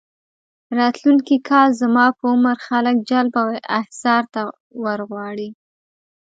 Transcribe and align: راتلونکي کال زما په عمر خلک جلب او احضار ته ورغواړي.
راتلونکي 0.79 1.35
کال 1.49 1.69
زما 1.81 2.05
په 2.17 2.23
عمر 2.33 2.57
خلک 2.67 2.95
جلب 3.09 3.33
او 3.41 3.47
احضار 3.79 4.23
ته 4.33 4.41
ورغواړي. 4.83 5.49